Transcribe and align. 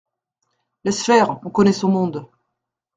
Laisse 0.83 1.03
faire, 1.03 1.37
on 1.45 1.51
connaît 1.51 1.73
son 1.73 1.89
monde… 1.89 2.25